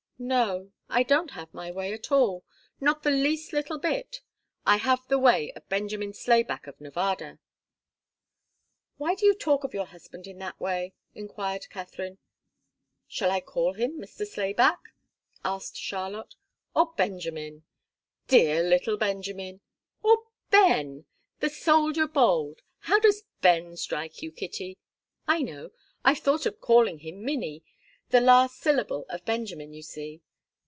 "No 0.23 0.71
I 0.87 1.01
don't 1.01 1.31
have 1.31 1.51
my 1.51 1.71
way 1.71 1.93
at 1.93 2.11
all 2.11 2.43
not 2.79 3.01
the 3.01 3.09
least 3.09 3.53
little 3.53 3.79
bit. 3.79 4.21
I 4.67 4.75
have 4.77 5.07
the 5.07 5.17
way 5.17 5.51
of 5.53 5.67
Benjamin 5.67 6.13
Slayback 6.13 6.67
of 6.67 6.79
Nevada." 6.79 7.39
"Why 8.97 9.15
do 9.15 9.25
you 9.25 9.33
talk 9.33 9.63
of 9.63 9.73
your 9.73 9.87
husband 9.87 10.27
in 10.27 10.37
that 10.37 10.61
way?" 10.61 10.93
enquired 11.15 11.67
Katharine. 11.71 12.19
"Shall 13.07 13.31
I 13.31 13.41
call 13.41 13.73
him 13.73 13.99
Mr. 13.99 14.27
Slayback?" 14.27 14.93
asked 15.43 15.77
Charlotte, 15.77 16.35
"or 16.75 16.93
Benjamin 16.93 17.63
dear 18.27 18.61
little 18.61 18.97
Benjamin! 18.97 19.61
or 20.03 20.19
Ben 20.51 21.05
the 21.39 21.49
'soldier 21.49 22.07
bold'? 22.07 22.61
How 22.81 22.99
does 22.99 23.23
'Ben' 23.41 23.75
strike 23.75 24.21
you, 24.21 24.31
Kitty? 24.31 24.77
I 25.27 25.41
know 25.41 25.71
I've 26.05 26.19
thought 26.19 26.45
of 26.45 26.61
calling 26.61 26.99
him 26.99 27.25
Minnie 27.25 27.63
last 28.13 28.59
syllable 28.59 29.05
of 29.07 29.23
Benjamin, 29.23 29.71
you 29.73 29.81
see. 29.81 30.19